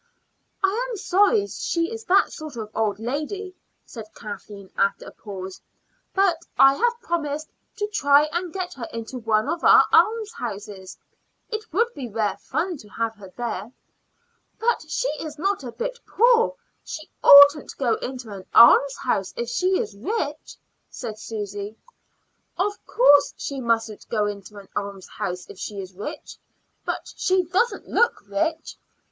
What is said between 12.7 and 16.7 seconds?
to have her there." "But she is not a bit poor.